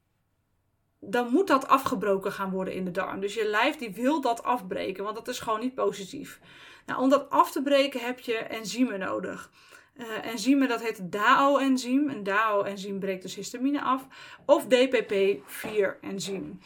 dan 1.00 1.32
moet 1.32 1.48
dat 1.48 1.68
afgebroken 1.68 2.32
gaan 2.32 2.52
worden 2.52 2.74
in 2.74 2.86
de 2.86 2.92
darm. 2.92 3.20
Dus 3.20 3.34
je 3.34 3.46
lijf 3.46 3.76
die 3.76 3.94
wil 3.94 4.22
dat 4.22 4.44
afbreken, 4.44 5.04
want 5.04 5.16
dat 5.16 5.28
is 5.28 5.40
gewoon 5.40 5.60
niet 5.60 5.76
positief. 5.76 6.40
Nou, 6.86 7.02
om 7.02 7.10
dat 7.10 7.30
af 7.30 7.52
te 7.52 7.62
breken 7.62 8.00
heb 8.00 8.20
je 8.20 8.38
enzymen 8.38 9.00
nodig. 9.00 9.52
Uh, 10.00 10.26
enzymen, 10.26 10.68
dat 10.68 10.82
heet 10.82 11.12
DAO-enzym. 11.12 12.10
Een 12.10 12.24
DAO-enzym 12.24 13.00
breekt 13.00 13.22
dus 13.22 13.36
histamine 13.36 13.82
af. 13.82 14.08
Of 14.46 14.66
DPP-4-enzym. 14.66 16.60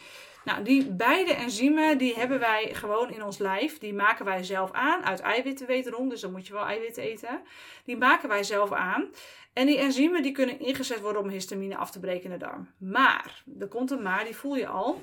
Nou, 0.44 0.62
die 0.62 0.90
beide 0.90 1.34
enzymen 1.34 1.98
die 1.98 2.14
hebben 2.14 2.38
wij 2.38 2.74
gewoon 2.74 3.10
in 3.10 3.22
ons 3.22 3.38
lijf. 3.38 3.78
Die 3.78 3.94
maken 3.94 4.24
wij 4.24 4.44
zelf 4.44 4.72
aan 4.72 5.04
uit 5.04 5.20
eiwitten 5.20 5.66
wederom. 5.66 6.08
Dus 6.08 6.20
dan 6.20 6.32
moet 6.32 6.46
je 6.46 6.52
wel 6.52 6.66
eiwitten 6.66 7.02
eten. 7.02 7.40
Die 7.84 7.96
maken 7.96 8.28
wij 8.28 8.42
zelf 8.42 8.72
aan. 8.72 9.08
En 9.52 9.66
die 9.66 9.78
enzymen 9.78 10.22
die 10.22 10.32
kunnen 10.32 10.60
ingezet 10.60 11.00
worden 11.00 11.22
om 11.22 11.28
histamine 11.28 11.76
af 11.76 11.90
te 11.90 12.00
breken 12.00 12.24
in 12.24 12.38
de 12.38 12.44
darm. 12.44 12.68
Maar, 12.78 13.42
er 13.60 13.68
komt 13.68 13.90
een 13.90 14.02
maar, 14.02 14.24
die 14.24 14.36
voel 14.36 14.56
je 14.56 14.66
al. 14.66 15.02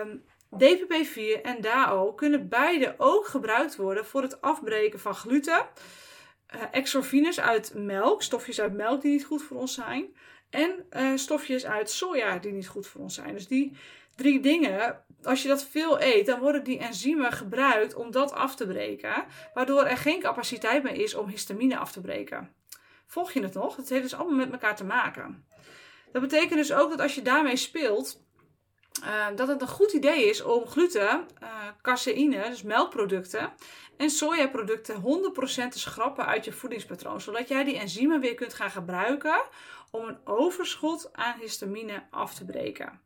Um, 0.00 0.22
DPP-4 0.58 1.40
en 1.42 1.60
DAO 1.60 2.12
kunnen 2.12 2.48
beide 2.48 2.94
ook 2.98 3.26
gebruikt 3.26 3.76
worden 3.76 4.06
voor 4.06 4.22
het 4.22 4.40
afbreken 4.40 5.00
van 5.00 5.14
gluten, 5.14 5.66
uh, 6.54 6.62
exorfines 6.70 7.40
uit 7.40 7.72
melk, 7.74 8.22
stofjes 8.22 8.60
uit 8.60 8.72
melk 8.72 9.02
die 9.02 9.12
niet 9.12 9.24
goed 9.24 9.42
voor 9.42 9.56
ons 9.56 9.74
zijn, 9.74 10.14
en 10.50 10.86
uh, 10.90 11.12
stofjes 11.14 11.66
uit 11.66 11.90
soja 11.90 12.38
die 12.38 12.52
niet 12.52 12.68
goed 12.68 12.86
voor 12.86 13.00
ons 13.00 13.14
zijn. 13.14 13.32
Dus 13.32 13.46
die 13.46 13.76
drie 14.16 14.40
dingen, 14.40 15.04
als 15.22 15.42
je 15.42 15.48
dat 15.48 15.64
veel 15.64 16.02
eet, 16.02 16.26
dan 16.26 16.40
worden 16.40 16.64
die 16.64 16.78
enzymen 16.78 17.32
gebruikt 17.32 17.94
om 17.94 18.10
dat 18.10 18.32
af 18.32 18.56
te 18.56 18.66
breken, 18.66 19.24
waardoor 19.54 19.84
er 19.84 19.96
geen 19.96 20.20
capaciteit 20.20 20.82
meer 20.82 20.94
is 20.94 21.14
om 21.14 21.28
histamine 21.28 21.78
af 21.78 21.92
te 21.92 22.00
breken. 22.00 22.54
Volg 23.06 23.32
je 23.32 23.42
het 23.42 23.54
nog? 23.54 23.76
Het 23.76 23.88
heeft 23.88 24.02
dus 24.02 24.14
allemaal 24.14 24.36
met 24.36 24.52
elkaar 24.52 24.76
te 24.76 24.84
maken. 24.84 25.44
Dat 26.12 26.22
betekent 26.22 26.58
dus 26.58 26.72
ook 26.72 26.90
dat 26.90 27.00
als 27.00 27.14
je 27.14 27.22
daarmee 27.22 27.56
speelt, 27.56 28.21
uh, 29.04 29.26
dat 29.36 29.48
het 29.48 29.60
een 29.60 29.68
goed 29.68 29.92
idee 29.92 30.28
is 30.28 30.42
om 30.42 30.66
gluten, 30.66 31.26
uh, 31.42 31.48
caseïne, 31.82 32.48
dus 32.48 32.62
melkproducten 32.62 33.52
en 33.96 34.10
sojaproducten 34.10 34.96
100% 34.96 34.98
te 35.68 35.78
schrappen 35.78 36.26
uit 36.26 36.44
je 36.44 36.52
voedingspatroon. 36.52 37.20
Zodat 37.20 37.48
jij 37.48 37.64
die 37.64 37.78
enzymen 37.78 38.20
weer 38.20 38.34
kunt 38.34 38.54
gaan 38.54 38.70
gebruiken 38.70 39.42
om 39.90 40.08
een 40.08 40.18
overschot 40.24 41.10
aan 41.12 41.38
histamine 41.40 42.02
af 42.10 42.34
te 42.34 42.44
breken. 42.44 43.00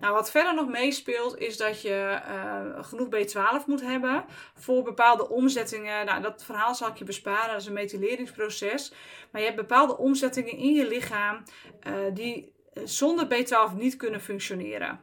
Nou, 0.00 0.14
wat 0.14 0.30
verder 0.30 0.54
nog 0.54 0.68
meespeelt 0.68 1.38
is 1.38 1.56
dat 1.56 1.82
je 1.82 2.20
uh, 2.28 2.84
genoeg 2.84 3.08
B12 3.08 3.66
moet 3.66 3.80
hebben 3.80 4.24
voor 4.54 4.82
bepaalde 4.82 5.28
omzettingen. 5.28 6.06
Nou, 6.06 6.22
dat 6.22 6.44
verhaal 6.44 6.74
zal 6.74 6.88
ik 6.88 6.96
je 6.96 7.04
besparen, 7.04 7.52
dat 7.52 7.60
is 7.60 7.66
een 7.66 7.72
methyleringsproces. 7.72 8.92
Maar 9.30 9.40
je 9.40 9.46
hebt 9.46 9.60
bepaalde 9.60 9.96
omzettingen 9.96 10.56
in 10.56 10.72
je 10.72 10.88
lichaam 10.88 11.42
uh, 11.86 11.92
die 12.14 12.52
zonder 12.84 13.26
B12 13.26 13.76
niet 13.76 13.96
kunnen 13.96 14.20
functioneren. 14.20 15.00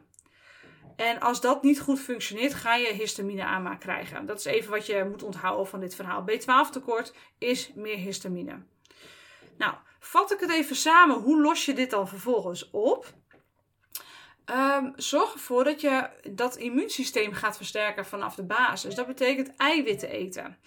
En 0.96 1.20
als 1.20 1.40
dat 1.40 1.62
niet 1.62 1.80
goed 1.80 2.00
functioneert, 2.00 2.54
ga 2.54 2.74
je 2.74 2.92
histamine 2.92 3.44
aanmaak 3.44 3.80
krijgen. 3.80 4.26
Dat 4.26 4.38
is 4.38 4.44
even 4.44 4.70
wat 4.70 4.86
je 4.86 5.06
moet 5.10 5.22
onthouden 5.22 5.66
van 5.66 5.80
dit 5.80 5.94
verhaal. 5.94 6.24
B12 6.30 6.70
tekort 6.70 7.14
is 7.38 7.72
meer 7.74 7.96
histamine. 7.96 8.62
Nou, 9.58 9.74
vat 10.00 10.32
ik 10.32 10.40
het 10.40 10.50
even 10.50 10.76
samen. 10.76 11.16
Hoe 11.16 11.40
los 11.40 11.64
je 11.64 11.72
dit 11.72 11.90
dan 11.90 12.08
vervolgens 12.08 12.70
op? 12.70 13.12
Um, 14.50 14.92
zorg 14.96 15.32
ervoor 15.32 15.64
dat 15.64 15.80
je 15.80 16.10
dat 16.30 16.56
immuunsysteem 16.56 17.32
gaat 17.32 17.56
versterken 17.56 18.06
vanaf 18.06 18.34
de 18.34 18.44
basis. 18.44 18.94
Dat 18.94 19.06
betekent 19.06 19.56
eiwitten 19.56 20.08
eten. 20.08 20.58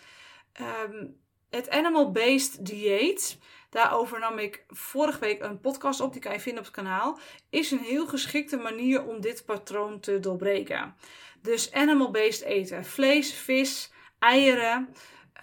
Um, 0.90 1.20
het 1.52 1.70
animal-based 1.70 2.66
dieet 2.66 3.40
Daarover 3.72 4.20
nam 4.20 4.38
ik 4.38 4.64
vorige 4.68 5.20
week 5.20 5.42
een 5.42 5.60
podcast 5.60 6.00
op, 6.00 6.12
die 6.12 6.22
kan 6.22 6.34
je 6.34 6.40
vinden 6.40 6.60
op 6.60 6.66
het 6.66 6.76
kanaal. 6.76 7.20
Is 7.50 7.72
een 7.72 7.80
heel 7.80 8.08
geschikte 8.08 8.58
manier 8.58 9.06
om 9.06 9.22
dit 9.22 9.46
patroon 9.46 10.00
te 10.00 10.20
doorbreken. 10.20 10.96
Dus 11.42 11.72
animal-based 11.74 12.42
eten. 12.42 12.86
Vlees, 12.86 13.34
vis, 13.34 13.92
eieren. 14.20 14.94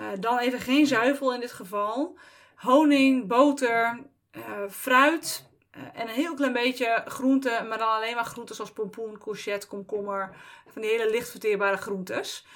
Uh, 0.00 0.06
dan 0.20 0.38
even 0.38 0.60
geen 0.60 0.86
zuivel 0.86 1.34
in 1.34 1.40
dit 1.40 1.52
geval. 1.52 2.18
Honing, 2.54 3.26
boter, 3.26 4.00
uh, 4.32 4.42
fruit. 4.70 5.48
Uh, 5.76 5.82
en 5.94 6.08
een 6.08 6.14
heel 6.14 6.34
klein 6.34 6.52
beetje 6.52 7.02
groenten, 7.06 7.68
maar 7.68 7.78
dan 7.78 7.88
alleen 7.88 8.14
maar 8.14 8.24
groenten 8.24 8.54
zoals 8.54 8.72
pompoen, 8.72 9.18
courgette, 9.18 9.66
komkommer. 9.66 10.36
Van 10.66 10.82
die 10.82 10.90
hele 10.90 11.10
licht 11.10 11.30
verteerbare 11.30 11.76
groentes. 11.76 12.46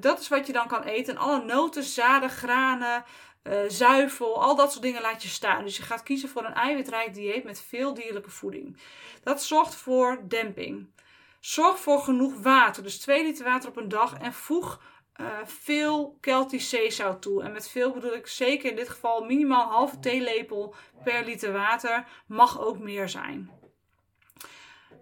Dat 0.00 0.20
is 0.20 0.28
wat 0.28 0.46
je 0.46 0.52
dan 0.52 0.66
kan 0.66 0.82
eten. 0.82 1.14
En 1.14 1.20
alle 1.20 1.44
noten, 1.44 1.82
zaden, 1.82 2.30
granen, 2.30 3.04
uh, 3.42 3.58
zuivel, 3.68 4.42
al 4.42 4.56
dat 4.56 4.70
soort 4.70 4.82
dingen 4.82 5.02
laat 5.02 5.22
je 5.22 5.28
staan. 5.28 5.64
Dus 5.64 5.76
je 5.76 5.82
gaat 5.82 6.02
kiezen 6.02 6.28
voor 6.28 6.44
een 6.44 6.54
eiwitrijk 6.54 7.14
dieet 7.14 7.44
met 7.44 7.60
veel 7.60 7.94
dierlijke 7.94 8.30
voeding. 8.30 8.76
Dat 9.22 9.42
zorgt 9.42 9.74
voor 9.74 10.22
demping. 10.28 10.90
Zorg 11.40 11.78
voor 11.78 12.00
genoeg 12.00 12.42
water, 12.42 12.82
dus 12.82 12.98
2 12.98 13.22
liter 13.24 13.44
water 13.44 13.68
op 13.68 13.76
een 13.76 13.88
dag 13.88 14.18
en 14.18 14.32
voeg 14.32 14.80
uh, 15.20 15.26
veel 15.44 16.18
Celtisch 16.20 16.68
zeezout 16.68 17.22
toe. 17.22 17.42
En 17.42 17.52
met 17.52 17.68
veel 17.68 17.92
bedoel 17.92 18.14
ik 18.14 18.26
zeker 18.26 18.70
in 18.70 18.76
dit 18.76 18.88
geval 18.88 19.24
minimaal 19.24 19.70
halve 19.70 19.98
theelepel 19.98 20.74
per 21.04 21.24
liter 21.24 21.52
water. 21.52 22.06
Mag 22.26 22.60
ook 22.60 22.78
meer 22.78 23.08
zijn. 23.08 23.50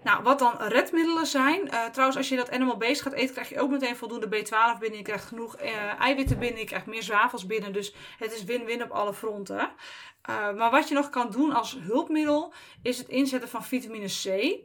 Nou, 0.04 0.22
wat 0.22 0.38
dan 0.38 0.56
redmiddelen 0.58 1.26
zijn. 1.26 1.66
Uh, 1.66 1.84
trouwens, 1.84 2.18
als 2.18 2.28
je 2.28 2.36
dat 2.36 2.50
animal 2.50 2.76
based 2.76 3.02
gaat 3.02 3.12
eten, 3.12 3.32
krijg 3.32 3.48
je 3.48 3.60
ook 3.60 3.70
meteen 3.70 3.96
voldoende 3.96 4.26
B12 4.26 4.78
binnen. 4.78 4.98
Je 4.98 5.04
krijgt 5.04 5.24
genoeg 5.24 5.60
uh, 5.60 6.00
eiwitten 6.00 6.38
binnen. 6.38 6.60
Je 6.60 6.66
krijgt 6.66 6.86
meer 6.86 7.02
zwavels 7.02 7.46
binnen. 7.46 7.72
Dus 7.72 7.94
het 8.18 8.32
is 8.32 8.44
win-win 8.44 8.82
op 8.82 8.90
alle 8.90 9.14
fronten. 9.14 9.58
Uh, 10.30 10.52
maar 10.52 10.70
wat 10.70 10.88
je 10.88 10.94
nog 10.94 11.10
kan 11.10 11.30
doen 11.30 11.52
als 11.52 11.78
hulpmiddel, 11.80 12.52
is 12.82 12.98
het 12.98 13.08
inzetten 13.08 13.48
van 13.48 13.64
vitamine 13.64 14.06
C. 14.06 14.56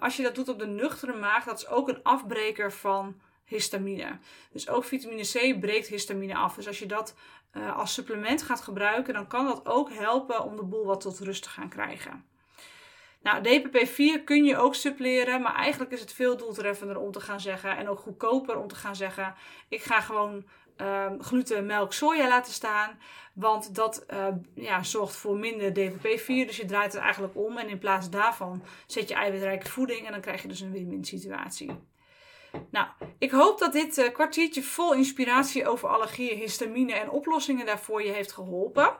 als 0.00 0.16
je 0.16 0.22
dat 0.22 0.34
doet 0.34 0.48
op 0.48 0.58
de 0.58 0.66
nuchtere 0.66 1.16
maag, 1.16 1.44
dat 1.44 1.58
is 1.58 1.68
ook 1.68 1.88
een 1.88 2.02
afbreker 2.02 2.72
van 2.72 3.20
histamine. 3.44 4.18
Dus 4.52 4.68
ook 4.68 4.84
vitamine 4.84 5.22
C 5.22 5.60
breekt 5.60 5.88
histamine 5.88 6.36
af. 6.36 6.54
Dus 6.54 6.66
als 6.66 6.78
je 6.78 6.86
dat 6.86 7.14
als 7.74 7.94
supplement 7.94 8.42
gaat 8.42 8.60
gebruiken, 8.60 9.14
dan 9.14 9.26
kan 9.26 9.46
dat 9.46 9.66
ook 9.66 9.92
helpen 9.92 10.44
om 10.44 10.56
de 10.56 10.64
boel 10.64 10.84
wat 10.84 11.00
tot 11.00 11.18
rust 11.18 11.42
te 11.42 11.48
gaan 11.48 11.68
krijgen. 11.68 12.33
Nou, 13.24 13.42
DPP-4 13.42 14.24
kun 14.24 14.44
je 14.44 14.56
ook 14.56 14.74
suppleren, 14.74 15.42
maar 15.42 15.54
eigenlijk 15.54 15.92
is 15.92 16.00
het 16.00 16.12
veel 16.12 16.36
doeltreffender 16.36 16.98
om 16.98 17.12
te 17.12 17.20
gaan 17.20 17.40
zeggen 17.40 17.76
en 17.76 17.88
ook 17.88 17.98
goedkoper 17.98 18.58
om 18.58 18.68
te 18.68 18.74
gaan 18.74 18.96
zeggen: 18.96 19.34
ik 19.68 19.82
ga 19.82 20.00
gewoon 20.00 20.44
um, 20.76 21.22
gluten, 21.22 21.66
melk, 21.66 21.92
soja 21.92 22.28
laten 22.28 22.52
staan, 22.52 22.98
want 23.34 23.74
dat 23.74 24.04
uh, 24.12 24.26
ja, 24.54 24.82
zorgt 24.82 25.16
voor 25.16 25.36
minder 25.36 25.70
DPP-4. 25.70 26.24
Dus 26.26 26.56
je 26.56 26.64
draait 26.66 26.92
het 26.92 27.02
eigenlijk 27.02 27.36
om 27.36 27.58
en 27.58 27.68
in 27.68 27.78
plaats 27.78 28.10
daarvan 28.10 28.62
zet 28.86 29.08
je 29.08 29.14
eiwitrijke 29.14 29.68
voeding 29.68 30.06
en 30.06 30.12
dan 30.12 30.20
krijg 30.20 30.42
je 30.42 30.48
dus 30.48 30.60
een 30.60 30.72
win-win 30.72 31.04
situatie. 31.04 31.70
Nou, 32.70 32.86
ik 33.18 33.30
hoop 33.30 33.58
dat 33.58 33.72
dit 33.72 33.98
uh, 33.98 34.12
kwartiertje 34.12 34.62
vol 34.62 34.94
inspiratie 34.94 35.68
over 35.68 35.88
allergieën, 35.88 36.38
histamine 36.38 36.92
en 36.92 37.10
oplossingen 37.10 37.66
daarvoor 37.66 38.02
je 38.02 38.12
heeft 38.12 38.32
geholpen. 38.32 38.96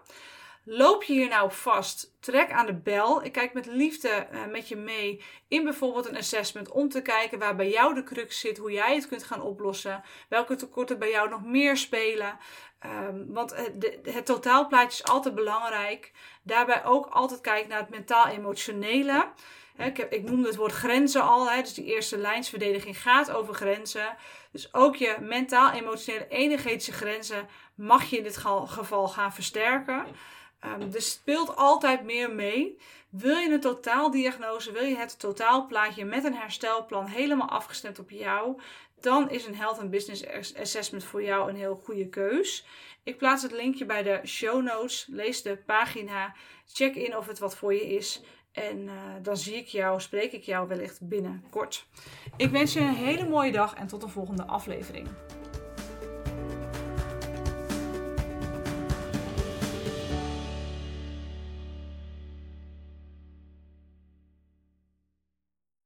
Loop 0.66 1.02
je 1.02 1.12
hier 1.12 1.28
nou 1.28 1.52
vast? 1.52 2.16
Trek 2.20 2.50
aan 2.50 2.66
de 2.66 2.74
bel. 2.74 3.24
Ik 3.24 3.32
kijk 3.32 3.52
met 3.52 3.66
liefde 3.66 4.26
uh, 4.32 4.46
met 4.46 4.68
je 4.68 4.76
mee 4.76 5.22
in 5.48 5.64
bijvoorbeeld 5.64 6.06
een 6.06 6.16
assessment 6.16 6.70
om 6.70 6.88
te 6.88 7.02
kijken 7.02 7.38
waar 7.38 7.56
bij 7.56 7.70
jou 7.70 7.94
de 7.94 8.02
crux 8.02 8.40
zit, 8.40 8.58
hoe 8.58 8.72
jij 8.72 8.94
het 8.94 9.08
kunt 9.08 9.24
gaan 9.24 9.42
oplossen, 9.42 10.02
welke 10.28 10.56
tekorten 10.56 10.98
bij 10.98 11.10
jou 11.10 11.28
nog 11.28 11.44
meer 11.44 11.76
spelen. 11.76 12.38
Um, 12.86 13.32
want 13.32 13.56
het, 13.56 13.80
de, 13.80 14.00
het 14.10 14.26
totaalplaatje 14.26 15.02
is 15.02 15.10
altijd 15.10 15.34
belangrijk. 15.34 16.12
Daarbij 16.42 16.84
ook 16.84 17.06
altijd 17.06 17.40
kijken 17.40 17.68
naar 17.68 17.80
het 17.80 17.90
mentaal-emotionele. 17.90 19.28
Ik, 19.76 19.98
ik 19.98 20.22
noemde 20.22 20.46
het 20.46 20.56
woord 20.56 20.72
grenzen 20.72 21.22
al. 21.22 21.50
Hè, 21.50 21.60
dus 21.60 21.74
die 21.74 21.84
eerste 21.84 22.16
lijnsverdediging 22.18 23.02
gaat 23.02 23.30
over 23.30 23.54
grenzen. 23.54 24.16
Dus 24.52 24.74
ook 24.74 24.96
je 24.96 25.16
mentaal-emotionele 25.20 26.28
energetische 26.28 26.92
grenzen 26.92 27.48
mag 27.74 28.04
je 28.04 28.16
in 28.16 28.22
dit 28.22 28.36
geval 28.36 29.08
gaan 29.08 29.32
versterken. 29.32 30.06
Um, 30.64 30.94
er 30.94 31.02
speelt 31.02 31.56
altijd 31.56 32.04
meer 32.04 32.30
mee. 32.30 32.78
Wil 33.08 33.36
je 33.36 33.50
een 33.50 33.60
totaaldiagnose, 33.60 34.72
wil 34.72 34.84
je 34.84 34.96
het 34.96 35.18
totaalplaatje 35.18 36.04
met 36.04 36.24
een 36.24 36.34
herstelplan 36.34 37.06
helemaal 37.06 37.48
afgestemd 37.48 37.98
op 37.98 38.10
jou, 38.10 38.60
dan 39.00 39.30
is 39.30 39.46
een 39.46 39.56
Health 39.56 39.78
and 39.78 39.90
Business 39.90 40.54
Assessment 40.56 41.04
voor 41.04 41.22
jou 41.22 41.48
een 41.50 41.56
heel 41.56 41.74
goede 41.74 42.08
keus. 42.08 42.66
Ik 43.02 43.18
plaats 43.18 43.42
het 43.42 43.52
linkje 43.52 43.84
bij 43.84 44.02
de 44.02 44.20
show 44.24 44.62
notes. 44.62 45.06
Lees 45.10 45.42
de 45.42 45.56
pagina. 45.56 46.34
Check 46.72 46.94
in 46.94 47.16
of 47.16 47.26
het 47.26 47.38
wat 47.38 47.56
voor 47.56 47.74
je 47.74 47.94
is. 47.94 48.22
En 48.52 48.78
uh, 48.78 48.92
dan 49.22 49.36
zie 49.36 49.56
ik 49.56 49.66
jou, 49.66 50.00
spreek 50.00 50.32
ik 50.32 50.42
jou 50.42 50.68
wellicht 50.68 51.08
binnenkort. 51.08 51.86
Ik 52.36 52.50
wens 52.50 52.72
je 52.72 52.80
een 52.80 52.94
hele 52.94 53.28
mooie 53.28 53.52
dag 53.52 53.74
en 53.74 53.86
tot 53.86 54.00
de 54.00 54.08
volgende 54.08 54.44
aflevering. 54.44 55.08